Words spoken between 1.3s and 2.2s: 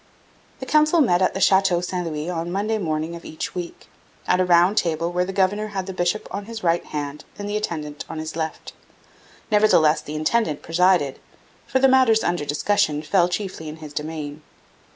the Chateau St